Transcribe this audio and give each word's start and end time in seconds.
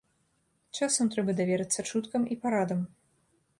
Часам 0.79 1.11
трэба 1.17 1.31
даверыцца 1.41 1.87
чуткам 1.91 2.21
і 2.37 2.41
парадам. 2.47 2.85